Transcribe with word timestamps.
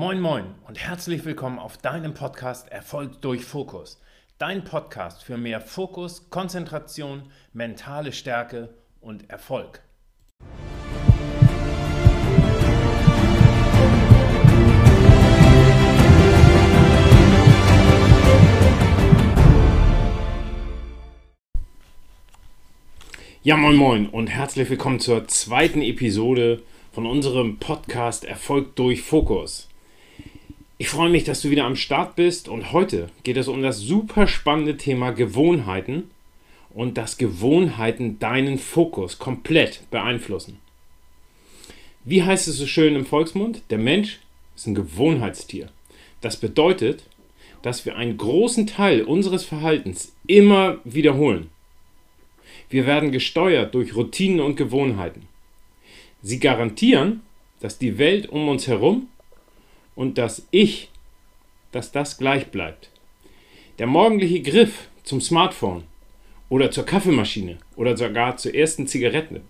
Moin 0.00 0.20
Moin 0.20 0.54
und 0.68 0.78
herzlich 0.78 1.24
willkommen 1.24 1.58
auf 1.58 1.76
deinem 1.76 2.14
Podcast 2.14 2.68
Erfolg 2.68 3.20
durch 3.20 3.44
Fokus. 3.44 4.00
Dein 4.38 4.62
Podcast 4.62 5.24
für 5.24 5.36
mehr 5.36 5.60
Fokus, 5.60 6.30
Konzentration, 6.30 7.32
mentale 7.52 8.12
Stärke 8.12 8.72
und 9.00 9.28
Erfolg. 9.28 9.82
Ja, 23.42 23.56
moin 23.56 23.74
moin 23.74 24.08
und 24.08 24.28
herzlich 24.28 24.70
willkommen 24.70 25.00
zur 25.00 25.26
zweiten 25.26 25.82
Episode 25.82 26.62
von 26.92 27.04
unserem 27.04 27.58
Podcast 27.58 28.24
Erfolg 28.24 28.76
durch 28.76 29.02
Fokus. 29.02 29.67
Ich 30.80 30.90
freue 30.90 31.10
mich, 31.10 31.24
dass 31.24 31.40
du 31.40 31.50
wieder 31.50 31.64
am 31.64 31.74
Start 31.74 32.14
bist 32.14 32.48
und 32.48 32.72
heute 32.72 33.08
geht 33.24 33.36
es 33.36 33.48
um 33.48 33.62
das 33.62 33.80
super 33.80 34.28
spannende 34.28 34.76
Thema 34.76 35.10
Gewohnheiten 35.10 36.08
und 36.70 36.96
dass 36.96 37.18
Gewohnheiten 37.18 38.20
deinen 38.20 38.58
Fokus 38.58 39.18
komplett 39.18 39.80
beeinflussen. 39.90 40.60
Wie 42.04 42.22
heißt 42.22 42.46
es 42.46 42.58
so 42.58 42.66
schön 42.68 42.94
im 42.94 43.06
Volksmund? 43.06 43.62
Der 43.70 43.78
Mensch 43.78 44.20
ist 44.54 44.68
ein 44.68 44.76
Gewohnheitstier. 44.76 45.68
Das 46.20 46.36
bedeutet, 46.36 47.02
dass 47.62 47.84
wir 47.84 47.96
einen 47.96 48.16
großen 48.16 48.68
Teil 48.68 49.02
unseres 49.02 49.44
Verhaltens 49.44 50.14
immer 50.28 50.78
wiederholen. 50.84 51.50
Wir 52.70 52.86
werden 52.86 53.10
gesteuert 53.10 53.74
durch 53.74 53.96
Routinen 53.96 54.38
und 54.38 54.54
Gewohnheiten. 54.54 55.26
Sie 56.22 56.38
garantieren, 56.38 57.22
dass 57.58 57.78
die 57.78 57.98
Welt 57.98 58.28
um 58.28 58.48
uns 58.48 58.68
herum 58.68 59.08
und 59.98 60.16
das 60.16 60.46
Ich, 60.52 60.90
dass 61.72 61.90
das 61.90 62.18
gleich 62.18 62.52
bleibt. 62.52 62.88
Der 63.80 63.88
morgendliche 63.88 64.40
Griff 64.42 64.86
zum 65.02 65.20
Smartphone 65.20 65.82
oder 66.48 66.70
zur 66.70 66.86
Kaffeemaschine 66.86 67.58
oder 67.74 67.96
sogar 67.96 68.36
zur 68.36 68.54
ersten 68.54 68.86
Zigarette. 68.86 69.40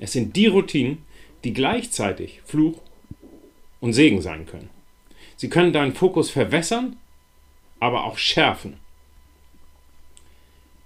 Es 0.00 0.12
sind 0.12 0.34
die 0.34 0.48
Routinen, 0.48 1.04
die 1.44 1.52
gleichzeitig 1.52 2.40
Fluch 2.44 2.80
und 3.78 3.92
Segen 3.92 4.20
sein 4.20 4.46
können. 4.46 4.68
Sie 5.36 5.48
können 5.48 5.72
deinen 5.72 5.94
Fokus 5.94 6.28
verwässern, 6.28 6.96
aber 7.78 8.04
auch 8.04 8.18
schärfen. 8.18 8.80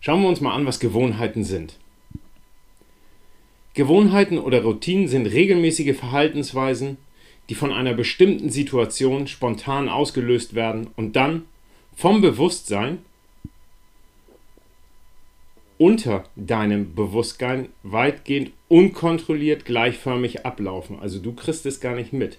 Schauen 0.00 0.20
wir 0.20 0.28
uns 0.28 0.42
mal 0.42 0.54
an, 0.54 0.66
was 0.66 0.80
Gewohnheiten 0.80 1.44
sind. 1.44 1.78
Gewohnheiten 3.72 4.38
oder 4.38 4.62
Routinen 4.62 5.08
sind 5.08 5.24
regelmäßige 5.24 5.96
Verhaltensweisen, 5.96 6.98
die 7.48 7.54
von 7.54 7.72
einer 7.72 7.94
bestimmten 7.94 8.50
Situation 8.50 9.26
spontan 9.26 9.88
ausgelöst 9.88 10.54
werden 10.54 10.88
und 10.96 11.16
dann 11.16 11.46
vom 11.94 12.20
Bewusstsein 12.20 12.98
unter 15.78 16.24
deinem 16.36 16.94
Bewusstsein 16.94 17.68
weitgehend 17.82 18.52
unkontrolliert 18.68 19.64
gleichförmig 19.64 20.46
ablaufen. 20.46 20.98
Also 21.00 21.18
du 21.18 21.32
kriegst 21.32 21.66
es 21.66 21.80
gar 21.80 21.96
nicht 21.96 22.12
mit. 22.12 22.38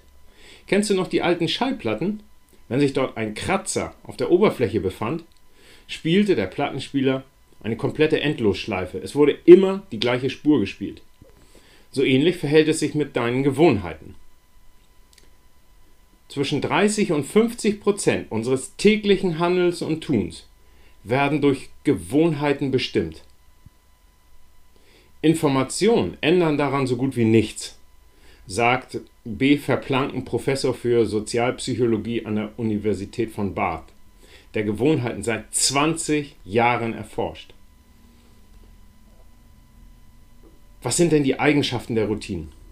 Kennst 0.65 0.89
du 0.89 0.93
noch 0.93 1.07
die 1.07 1.21
alten 1.21 1.47
Schallplatten? 1.47 2.23
Wenn 2.69 2.79
sich 2.79 2.93
dort 2.93 3.17
ein 3.17 3.33
Kratzer 3.33 3.93
auf 4.03 4.15
der 4.15 4.31
Oberfläche 4.31 4.79
befand, 4.79 5.25
spielte 5.87 6.35
der 6.35 6.47
Plattenspieler 6.47 7.23
eine 7.61 7.75
komplette 7.75 8.21
Endlosschleife. 8.21 8.97
Es 8.99 9.15
wurde 9.15 9.37
immer 9.45 9.83
die 9.91 9.99
gleiche 9.99 10.29
Spur 10.29 10.59
gespielt. 10.59 11.01
So 11.91 12.03
ähnlich 12.03 12.37
verhält 12.37 12.67
es 12.69 12.79
sich 12.79 12.95
mit 12.95 13.15
deinen 13.15 13.43
Gewohnheiten. 13.43 14.15
Zwischen 16.33 16.61
30 16.61 17.11
und 17.11 17.25
50 17.25 17.79
Prozent 17.79 18.31
unseres 18.31 18.75
täglichen 18.75 19.37
Handels 19.37 19.83
und 19.83 20.01
Tuns 20.01 20.47
werden 21.03 21.41
durch 21.41 21.69
Gewohnheiten 21.83 22.71
bestimmt. 22.71 23.23
Informationen 25.21 26.17
ändern 26.21 26.57
daran 26.57 26.87
so 26.87 26.95
gut 26.95 27.15
wie 27.15 27.25
nichts, 27.25 27.77
sagt 28.47 29.01
B. 29.23 29.57
Verplanken, 29.57 30.25
Professor 30.25 30.73
für 30.73 31.05
Sozialpsychologie 31.05 32.25
an 32.25 32.37
der 32.37 32.51
Universität 32.57 33.31
von 33.31 33.53
Bath 33.53 33.93
der 34.55 34.63
Gewohnheiten 34.63 35.21
seit 35.21 35.53
20 35.53 36.35
Jahren 36.45 36.95
erforscht. 36.95 37.53
Was 40.81 40.97
sind 40.97 41.11
denn 41.11 41.23
die 41.23 41.39
Eigenschaften 41.39 41.93
der 41.93 42.07
Routinen? 42.07 42.62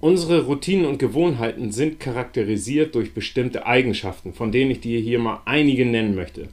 Unsere 0.00 0.46
Routinen 0.46 0.86
und 0.86 0.98
Gewohnheiten 0.98 1.72
sind 1.72 2.00
charakterisiert 2.00 2.94
durch 2.94 3.12
bestimmte 3.12 3.66
Eigenschaften, 3.66 4.32
von 4.32 4.50
denen 4.50 4.70
ich 4.70 4.80
dir 4.80 4.98
hier 4.98 5.18
mal 5.18 5.42
einige 5.44 5.84
nennen 5.84 6.14
möchte. 6.14 6.48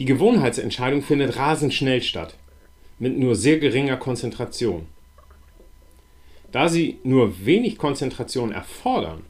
Die 0.00 0.04
Gewohnheitsentscheidung 0.04 1.02
findet 1.02 1.36
rasend 1.36 1.72
schnell 1.72 2.02
statt, 2.02 2.34
mit 2.98 3.16
nur 3.16 3.36
sehr 3.36 3.58
geringer 3.58 3.96
Konzentration. 3.96 4.86
Da 6.50 6.68
sie 6.68 6.98
nur 7.04 7.44
wenig 7.44 7.78
Konzentration 7.78 8.50
erfordern, 8.50 9.22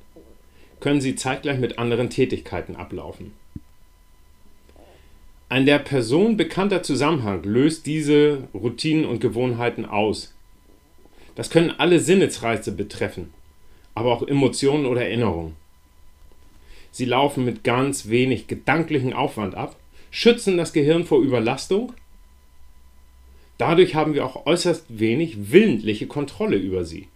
können 0.81 1.00
sie 1.00 1.16
zeitgleich 1.16 1.58
mit 1.58 1.78
anderen 1.78 2.08
Tätigkeiten 2.08 2.76
ablaufen. 2.76 3.32
Ein 5.50 5.66
der 5.66 5.78
Person 5.78 6.37
bekannter 6.37 6.82
Zusammenhang 6.82 7.42
löst 7.42 7.87
diese 7.87 8.48
Routinen 8.54 9.06
und 9.06 9.20
Gewohnheiten 9.20 9.84
aus. 9.84 10.34
Das 11.38 11.50
können 11.50 11.72
alle 11.78 12.00
Sinnesreize 12.00 12.72
betreffen, 12.72 13.32
aber 13.94 14.12
auch 14.12 14.26
Emotionen 14.26 14.87
oder 14.87 15.03
Erinnerungen. 15.03 15.54
Sie 16.91 17.04
laufen 17.04 17.44
mit 17.44 17.62
ganz 17.62 18.09
wenig 18.09 18.49
gedanklichen 18.49 19.12
Aufwand 19.12 19.54
ab, 19.54 19.76
schützen 20.10 20.56
das 20.56 20.72
Gehirn 20.72 21.04
vor 21.04 21.21
Überlastung. 21.21 21.93
Dadurch 23.56 23.94
haben 23.94 24.15
wir 24.15 24.26
auch 24.26 24.47
äußerst 24.47 24.87
wenig 24.88 25.53
willentliche 25.53 26.09
Kontrolle 26.09 26.56
über 26.56 26.84
sie. 26.84 27.06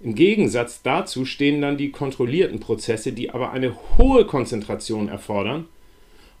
Im 0.00 0.16
Gegensatz 0.16 0.82
dazu 0.82 1.24
stehen 1.24 1.62
dann 1.62 1.76
die 1.76 1.92
kontrollierten 1.92 2.58
Prozesse, 2.58 3.12
die 3.12 3.30
aber 3.30 3.52
eine 3.52 3.76
hohe 3.96 4.26
Konzentration 4.26 5.08
erfordern 5.08 5.68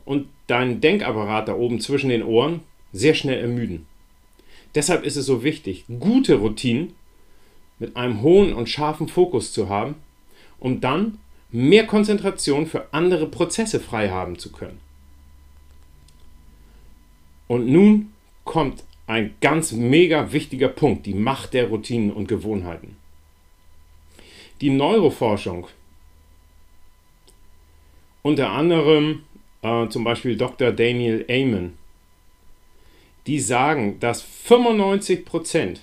und 0.04 0.26
deinen 0.48 0.80
Denkapparat 0.80 1.46
da 1.46 1.54
oben 1.54 1.78
zwischen 1.78 2.08
den 2.08 2.24
Ohren 2.24 2.62
sehr 2.92 3.14
schnell 3.14 3.38
ermüden. 3.38 3.86
Deshalb 4.74 5.04
ist 5.04 5.16
es 5.16 5.26
so 5.26 5.42
wichtig, 5.42 5.84
gute 6.00 6.36
Routinen 6.36 6.94
mit 7.78 7.96
einem 7.96 8.22
hohen 8.22 8.54
und 8.54 8.68
scharfen 8.68 9.08
Fokus 9.08 9.52
zu 9.52 9.68
haben, 9.68 9.96
um 10.58 10.80
dann 10.80 11.18
mehr 11.50 11.86
Konzentration 11.86 12.66
für 12.66 12.92
andere 12.92 13.26
Prozesse 13.26 13.80
frei 13.80 14.08
haben 14.08 14.38
zu 14.38 14.52
können. 14.52 14.80
Und 17.48 17.68
nun 17.68 18.12
kommt 18.44 18.84
ein 19.06 19.34
ganz 19.40 19.72
mega 19.72 20.32
wichtiger 20.32 20.68
Punkt, 20.68 21.04
die 21.04 21.14
Macht 21.14 21.52
der 21.52 21.68
Routinen 21.68 22.10
und 22.10 22.28
Gewohnheiten. 22.28 22.96
Die 24.62 24.70
Neuroforschung, 24.70 25.66
unter 28.22 28.50
anderem 28.50 29.24
äh, 29.62 29.88
zum 29.88 30.04
Beispiel 30.04 30.36
Dr. 30.36 30.72
Daniel 30.72 31.26
Amen, 31.28 31.76
die 33.26 33.40
sagen, 33.40 33.98
dass 34.00 34.22
95 34.22 35.24
Prozent 35.24 35.80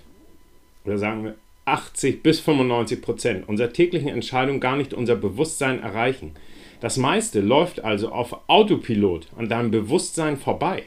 oder 0.85 0.97
sagen 0.97 1.23
wir 1.23 1.35
80 1.65 2.23
bis 2.23 2.39
95 2.39 3.01
Prozent 3.01 3.47
unserer 3.47 3.71
täglichen 3.71 4.09
Entscheidungen 4.09 4.59
gar 4.59 4.75
nicht 4.75 4.93
unser 4.93 5.15
Bewusstsein 5.15 5.81
erreichen. 5.81 6.33
Das 6.81 6.97
meiste 6.97 7.41
läuft 7.41 7.83
also 7.83 8.09
auf 8.11 8.35
Autopilot 8.47 9.27
an 9.37 9.49
deinem 9.49 9.69
Bewusstsein 9.69 10.37
vorbei. 10.37 10.83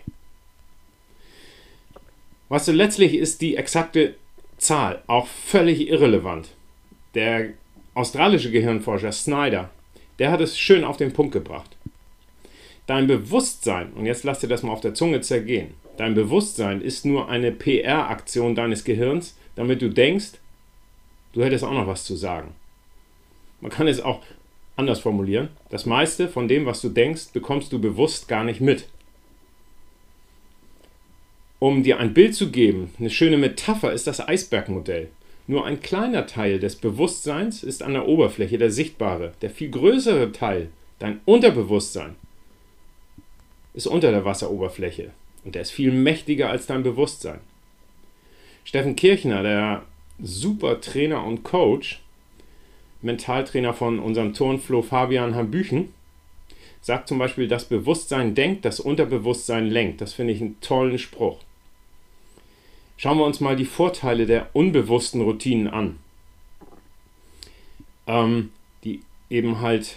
Was 2.49 2.67
so 2.67 2.73
letztlich 2.73 3.15
ist 3.15 3.41
die 3.41 3.57
exakte 3.57 4.15
Zahl 4.59 5.03
auch 5.07 5.27
völlig 5.27 5.89
irrelevant. 5.89 6.49
Der 7.15 7.51
australische 7.95 8.51
Gehirnforscher 8.51 9.13
Snyder, 9.13 9.71
der 10.19 10.31
hat 10.31 10.41
es 10.41 10.59
schön 10.59 10.85
auf 10.85 10.97
den 10.97 11.13
Punkt 11.13 11.33
gebracht. 11.33 11.77
Dein 12.87 13.07
Bewusstsein, 13.07 13.93
und 13.93 14.07
jetzt 14.07 14.25
lass 14.25 14.41
dir 14.41 14.49
das 14.49 14.63
mal 14.63 14.73
auf 14.73 14.81
der 14.81 14.95
Zunge 14.95 15.21
zergehen, 15.21 15.75
dein 15.97 16.15
Bewusstsein 16.15 16.81
ist 16.81 17.05
nur 17.05 17.29
eine 17.29 17.53
PR-Aktion 17.53 18.55
deines 18.55 18.85
Gehirns, 18.85 19.37
damit 19.55 19.83
du 19.83 19.91
denkst, 19.91 20.33
du 21.33 21.43
hättest 21.43 21.65
auch 21.65 21.73
noch 21.73 21.87
was 21.87 22.05
zu 22.05 22.17
sagen. 22.17 22.55
Man 23.61 23.71
kann 23.71 23.89
es 23.89 24.01
auch 24.01 24.23
anders 24.77 25.01
formulieren. 25.01 25.49
Das 25.71 25.87
meiste 25.87 26.29
von 26.29 26.49
dem, 26.49 26.67
was 26.67 26.81
du 26.81 26.89
denkst, 26.89 27.33
bekommst 27.33 27.73
du 27.73 27.81
bewusst 27.81 28.29
gar 28.29 28.45
nicht 28.45 28.61
mit. 28.61 28.89
Um 31.59 31.85
dir 31.85 32.01
ein 32.01 32.15
Bild 32.15 32.35
zu 32.35 32.51
geben, 32.51 32.93
eine 32.99 33.11
schöne 33.11 33.37
Metapher 33.37 33.93
ist 33.93 34.07
das 34.07 34.27
Eisbergmodell. 34.27 35.11
Nur 35.47 35.65
ein 35.65 35.81
kleiner 35.81 36.27
Teil 36.27 36.59
des 36.59 36.77
Bewusstseins 36.77 37.63
ist 37.63 37.83
an 37.83 37.93
der 37.93 38.09
Oberfläche 38.09 38.59
der 38.59 38.71
sichtbare. 38.71 39.33
Der 39.43 39.51
viel 39.51 39.71
größere 39.71 40.33
Teil, 40.33 40.71
dein 40.99 41.21
Unterbewusstsein, 41.25 42.17
ist 43.75 43.87
unter 43.87 44.11
der 44.11 44.25
Wasseroberfläche 44.25 45.13
und 45.45 45.55
der 45.55 45.63
ist 45.63 45.71
viel 45.71 45.93
mächtiger 45.93 46.51
als 46.51 46.67
dein 46.67 46.83
Bewusstsein. 46.83 47.41
Steffen 48.65 48.97
Kirchner, 48.97 49.43
der 49.43 49.83
super 50.21 50.81
Trainer 50.81 51.25
und 51.25 51.43
Coach, 51.43 52.01
Mentaltrainer 53.01 53.75
von 53.75 53.99
unserem 53.99 54.35
Turnflow 54.35 54.83
Fabian 54.83 55.35
Hambüchen, 55.35 55.93
sagt 56.81 57.09
zum 57.09 57.19
Beispiel, 57.19 57.49
das 57.49 57.65
Bewusstsein 57.65 58.35
denkt, 58.35 58.65
das 58.65 58.81
Unterbewusstsein 58.81 59.69
lenkt. 59.69 60.01
Das 60.01 60.15
finde 60.15 60.33
ich 60.33 60.41
einen 60.41 60.61
tollen 60.61 60.99
Spruch. 60.99 61.39
Schauen 62.97 63.19
wir 63.19 63.25
uns 63.25 63.41
mal 63.41 63.57
die 63.57 63.65
Vorteile 63.65 64.27
der 64.27 64.55
unbewussten 64.55 65.23
Routinen 65.23 65.69
an. 65.69 65.99
Ähm, 68.07 68.51
die 68.85 69.01
eben 69.31 69.61
halt 69.61 69.97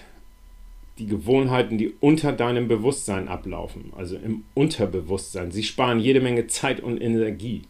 die 0.97 1.07
Gewohnheiten, 1.07 1.77
die 1.77 1.93
unter 1.99 2.31
deinem 2.31 2.67
Bewusstsein 2.67 3.27
ablaufen, 3.27 3.91
also 3.97 4.15
im 4.15 4.43
Unterbewusstsein. 4.53 5.51
Sie 5.51 5.63
sparen 5.63 5.99
jede 5.99 6.21
Menge 6.21 6.47
Zeit 6.47 6.79
und 6.79 7.01
Energie. 7.01 7.63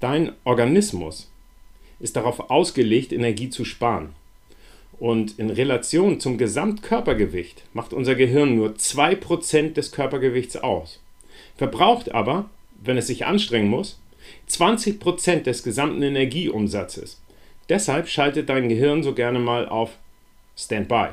Dein 0.00 0.32
Organismus 0.44 1.30
ist 2.00 2.16
darauf 2.16 2.50
ausgelegt, 2.50 3.12
Energie 3.12 3.50
zu 3.50 3.64
sparen. 3.64 4.10
Und 4.98 5.38
in 5.38 5.50
Relation 5.50 6.20
zum 6.20 6.36
Gesamtkörpergewicht 6.36 7.64
macht 7.72 7.92
unser 7.92 8.14
Gehirn 8.14 8.56
nur 8.56 8.70
2% 8.70 9.72
des 9.72 9.92
Körpergewichts 9.92 10.56
aus. 10.56 11.00
Verbraucht 11.56 12.12
aber, 12.12 12.50
wenn 12.82 12.96
es 12.96 13.06
sich 13.06 13.24
anstrengen 13.24 13.68
muss, 13.68 13.98
20% 14.50 15.42
des 15.42 15.62
gesamten 15.62 16.02
Energieumsatzes. 16.02 17.20
Deshalb 17.68 18.08
schaltet 18.08 18.48
dein 18.48 18.68
Gehirn 18.68 19.02
so 19.02 19.14
gerne 19.14 19.38
mal 19.38 19.68
auf 19.68 19.96
Standby. 20.56 21.10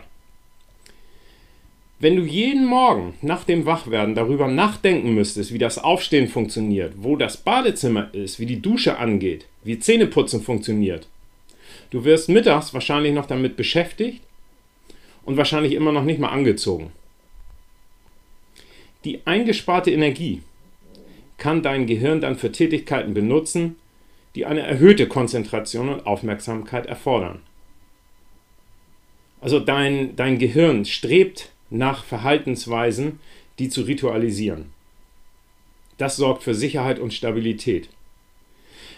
Wenn 1.99 2.15
du 2.15 2.23
jeden 2.23 2.65
Morgen 2.65 3.15
nach 3.23 3.44
dem 3.44 3.65
Wachwerden 3.65 4.13
darüber 4.13 4.47
nachdenken 4.47 5.15
müsstest, 5.15 5.51
wie 5.51 5.57
das 5.57 5.79
Aufstehen 5.79 6.27
funktioniert, 6.27 6.94
wo 6.97 7.15
das 7.15 7.38
Badezimmer 7.38 8.13
ist, 8.13 8.39
wie 8.39 8.45
die 8.45 8.61
Dusche 8.61 8.99
angeht, 8.99 9.47
wie 9.63 9.79
Zähneputzen 9.79 10.44
funktioniert, 10.44 11.07
du 11.89 12.05
wirst 12.05 12.29
mittags 12.29 12.75
wahrscheinlich 12.75 13.13
noch 13.13 13.25
damit 13.25 13.57
beschäftigt 13.57 14.21
und 15.25 15.38
wahrscheinlich 15.38 15.73
immer 15.73 15.91
noch 15.91 16.03
nicht 16.03 16.19
mal 16.19 16.29
angezogen. 16.29 16.91
Die 19.03 19.21
eingesparte 19.25 19.89
Energie 19.89 20.44
kann 21.38 21.63
dein 21.63 21.88
Gehirn 21.88 22.21
dann 22.21 22.38
für 22.38 22.51
Tätigkeiten 22.51 23.15
benutzen, 23.15 23.75
die 24.35 24.45
eine 24.45 24.61
erhöhte 24.61 25.07
Konzentration 25.07 25.89
und 25.89 26.05
Aufmerksamkeit 26.05 26.85
erfordern. 26.85 27.39
Also 29.41 29.59
dein, 29.59 30.15
dein 30.15 30.38
Gehirn 30.38 30.85
strebt 30.85 31.51
nach 31.69 32.03
Verhaltensweisen, 32.03 33.19
die 33.59 33.69
zu 33.69 33.81
ritualisieren. 33.81 34.71
Das 35.97 36.15
sorgt 36.15 36.43
für 36.43 36.53
Sicherheit 36.53 36.99
und 36.99 37.13
Stabilität. 37.13 37.89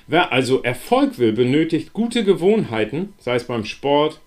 Wer 0.07 0.31
also 0.31 0.63
Erfolg 0.63 1.17
will, 1.17 1.33
benötigt 1.33 1.93
gute 1.93 2.23
Gewohnheiten, 2.23 3.13
sei 3.19 3.35
es 3.35 3.45
beim 3.45 3.63
Sport, 3.63 4.19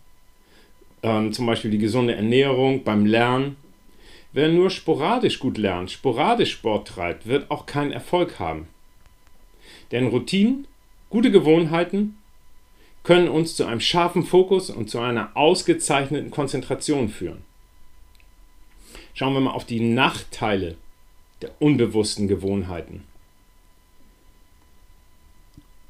ähm, 1.03 1.33
zum 1.33 1.47
Beispiel 1.47 1.71
die 1.71 1.79
gesunde 1.79 2.15
Ernährung, 2.15 2.85
beim 2.85 3.05
Lernen. 3.05 3.57
Wer 4.33 4.49
nur 4.49 4.71
sporadisch 4.71 5.39
gut 5.39 5.59
lernt, 5.59 5.91
sporadisch 5.91 6.53
Sport 6.53 6.89
treibt, 6.89 7.27
wird 7.27 7.51
auch 7.51 7.67
keinen 7.67 7.93
Erfolg 7.93 8.39
haben. 8.39 8.69
Denn 9.91 10.07
Routinen, 10.07 10.67
gute 11.11 11.31
Gewohnheiten 11.31 12.17
können 13.03 13.29
uns 13.29 13.57
zu 13.57 13.67
einem 13.67 13.81
scharfen 13.81 14.23
Fokus 14.23 14.71
und 14.71 14.89
zu 14.89 15.01
einer 15.01 15.37
ausgezeichneten 15.37 16.31
Konzentration 16.31 17.09
führen. 17.09 17.45
Schauen 19.15 19.35
wir 19.35 19.41
mal 19.41 19.53
auf 19.53 19.67
die 19.67 19.81
Nachteile 19.81 20.77
der 21.43 21.51
unbewussten 21.61 22.29
Gewohnheiten. 22.29 23.05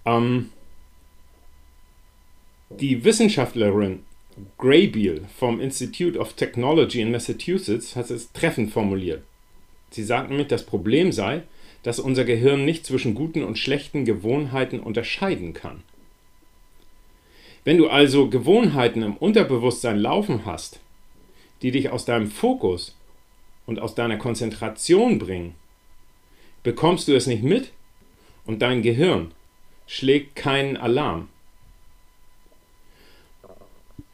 Ähm, 0.05 0.51
die 2.71 3.05
Wissenschaftlerin 3.05 4.03
Graybiel 4.59 5.27
vom 5.39 5.61
Institute 5.61 6.19
of 6.19 6.33
Technology 6.33 7.01
in 7.01 7.11
Massachusetts 7.11 7.97
hat 7.97 8.11
es 8.11 8.33
treffend 8.33 8.73
formuliert. 8.73 9.23
Sie 9.91 10.03
sagt 10.03 10.31
nämlich, 10.31 10.49
das 10.49 10.65
Problem 10.65 11.13
sei, 11.13 11.43
dass 11.83 12.01
unser 12.01 12.25
Gehirn 12.25 12.65
nicht 12.65 12.87
zwischen 12.87 13.15
guten 13.15 13.45
und 13.45 13.59
schlechten 13.59 14.05
Gewohnheiten 14.05 14.81
unterscheiden 14.81 15.53
kann. 15.53 15.83
Wenn 17.65 17.79
du 17.79 17.89
also 17.89 18.29
Gewohnheiten 18.29 19.03
im 19.03 19.17
Unterbewusstsein 19.17 19.99
laufen 19.99 20.47
hast, 20.47 20.81
die 21.61 21.71
dich 21.71 21.91
aus 21.91 22.05
deinem 22.05 22.29
Fokus 22.29 22.97
und 23.67 23.79
aus 23.79 23.95
deiner 23.95 24.17
Konzentration 24.17 25.19
bringen, 25.19 25.55
bekommst 26.63 27.09
du 27.09 27.15
es 27.15 27.27
nicht 27.27 27.43
mit 27.43 27.73
und 28.45 28.61
dein 28.63 28.83
Gehirn 28.83 29.33
schlägt 29.87 30.37
keinen 30.37 30.77
Alarm. 30.77 31.29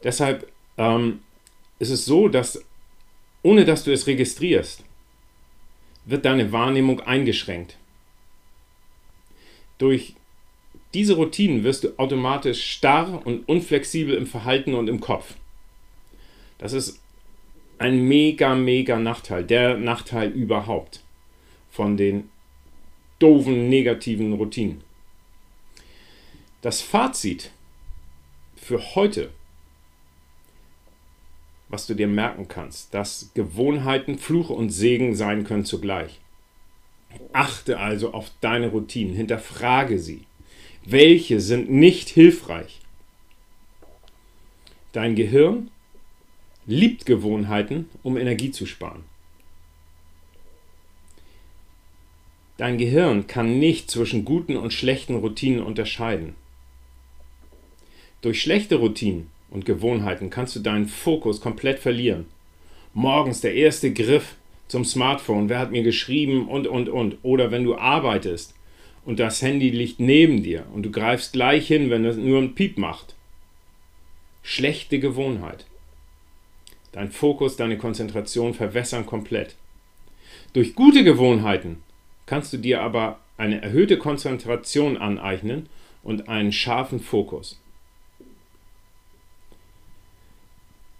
Deshalb 0.02 0.50
ähm, 0.76 1.20
ist 1.78 1.90
es 1.90 2.04
so, 2.04 2.28
dass 2.28 2.62
ohne 3.42 3.64
dass 3.64 3.84
du 3.84 3.92
es 3.92 4.06
registrierst, 4.06 4.84
wird 6.04 6.24
deine 6.24 6.52
Wahrnehmung 6.52 7.00
eingeschränkt. 7.00 7.76
Durch 9.78 10.14
diese 10.94 11.14
Routinen 11.14 11.64
wirst 11.64 11.84
du 11.84 11.98
automatisch 11.98 12.64
starr 12.64 13.24
und 13.24 13.48
unflexibel 13.48 14.14
im 14.14 14.26
Verhalten 14.26 14.74
und 14.74 14.88
im 14.88 15.00
Kopf. 15.00 15.34
Das 16.56 16.72
ist 16.72 17.00
ein 17.78 18.02
mega, 18.02 18.54
mega 18.54 18.98
Nachteil, 18.98 19.44
der 19.44 19.76
Nachteil 19.76 20.30
überhaupt 20.30 21.02
von 21.70 21.96
den 21.96 22.30
doofen, 23.18 23.68
negativen 23.68 24.32
Routinen. 24.32 24.82
Das 26.60 26.80
Fazit 26.80 27.52
für 28.56 28.94
heute, 28.94 29.30
was 31.68 31.86
du 31.86 31.94
dir 31.94 32.08
merken 32.08 32.48
kannst, 32.48 32.94
dass 32.94 33.30
Gewohnheiten 33.34 34.18
Fluch 34.18 34.50
und 34.50 34.70
Segen 34.70 35.14
sein 35.14 35.44
können 35.44 35.64
zugleich. 35.64 36.20
Achte 37.32 37.78
also 37.78 38.12
auf 38.12 38.30
deine 38.40 38.68
Routinen, 38.68 39.14
hinterfrage 39.14 39.98
sie. 39.98 40.24
Welche 40.84 41.40
sind 41.40 41.70
nicht 41.70 42.08
hilfreich? 42.08 42.80
Dein 44.92 45.14
Gehirn 45.14 45.70
liebt 46.68 47.06
Gewohnheiten, 47.06 47.88
um 48.02 48.18
Energie 48.18 48.50
zu 48.50 48.66
sparen. 48.66 49.02
Dein 52.58 52.76
Gehirn 52.76 53.26
kann 53.26 53.58
nicht 53.58 53.90
zwischen 53.90 54.26
guten 54.26 54.54
und 54.54 54.74
schlechten 54.74 55.16
Routinen 55.16 55.62
unterscheiden. 55.62 56.34
Durch 58.20 58.42
schlechte 58.42 58.76
Routinen 58.76 59.28
und 59.48 59.64
Gewohnheiten 59.64 60.28
kannst 60.28 60.56
du 60.56 60.60
deinen 60.60 60.88
Fokus 60.88 61.40
komplett 61.40 61.78
verlieren. 61.78 62.26
Morgens 62.92 63.40
der 63.40 63.54
erste 63.54 63.90
Griff 63.90 64.34
zum 64.66 64.84
Smartphone, 64.84 65.48
wer 65.48 65.60
hat 65.60 65.70
mir 65.70 65.82
geschrieben 65.82 66.48
und, 66.48 66.66
und, 66.66 66.90
und. 66.90 67.16
Oder 67.22 67.50
wenn 67.50 67.64
du 67.64 67.78
arbeitest 67.78 68.54
und 69.06 69.18
das 69.20 69.40
Handy 69.40 69.70
liegt 69.70 70.00
neben 70.00 70.42
dir 70.42 70.66
und 70.74 70.82
du 70.82 70.90
greifst 70.90 71.32
gleich 71.32 71.66
hin, 71.66 71.88
wenn 71.88 72.04
es 72.04 72.18
nur 72.18 72.42
ein 72.42 72.54
Piep 72.54 72.76
macht. 72.76 73.14
Schlechte 74.42 74.98
Gewohnheit. 74.98 75.64
Dein 76.98 77.12
Fokus, 77.12 77.54
deine 77.54 77.78
Konzentration 77.78 78.54
verwässern 78.54 79.06
komplett. 79.06 79.54
Durch 80.52 80.74
gute 80.74 81.04
Gewohnheiten 81.04 81.80
kannst 82.26 82.52
du 82.52 82.56
dir 82.56 82.82
aber 82.82 83.20
eine 83.36 83.62
erhöhte 83.62 83.98
Konzentration 83.98 84.96
aneignen 84.96 85.68
und 86.02 86.28
einen 86.28 86.50
scharfen 86.50 86.98
Fokus. 86.98 87.60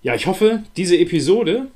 Ja, 0.05 0.15
ich 0.15 0.29
hoffe, 0.29 0.63
diese 0.77 0.97
Episode 0.97 1.67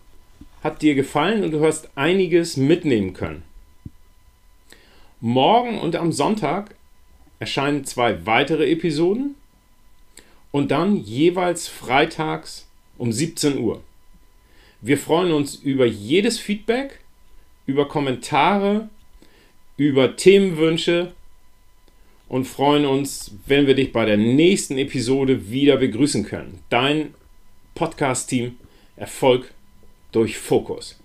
hat 0.62 0.82
dir 0.82 0.94
gefallen 0.94 1.42
und 1.42 1.50
du 1.50 1.66
hast 1.66 1.90
einiges 1.96 2.56
mitnehmen 2.56 3.14
können. 3.14 3.42
Morgen 5.20 5.80
und 5.80 5.96
am 5.96 6.12
Sonntag 6.12 6.76
erscheinen 7.40 7.84
zwei 7.84 8.24
weitere 8.24 8.70
Episoden 8.70 9.34
und 10.52 10.70
dann 10.70 10.94
jeweils 10.94 11.66
freitags 11.66 12.68
um 12.98 13.10
17 13.10 13.58
Uhr. 13.58 13.82
Wir 14.84 14.98
freuen 14.98 15.30
uns 15.32 15.54
über 15.54 15.86
jedes 15.86 16.40
Feedback, 16.40 16.98
über 17.66 17.86
Kommentare, 17.86 18.88
über 19.76 20.16
Themenwünsche 20.16 21.12
und 22.28 22.46
freuen 22.46 22.84
uns, 22.84 23.32
wenn 23.46 23.68
wir 23.68 23.76
dich 23.76 23.92
bei 23.92 24.04
der 24.04 24.16
nächsten 24.16 24.78
Episode 24.78 25.48
wieder 25.50 25.76
begrüßen 25.76 26.24
können. 26.24 26.58
Dein 26.68 27.14
Podcast-Team 27.76 28.56
Erfolg 28.96 29.52
durch 30.10 30.36
Fokus. 30.36 31.01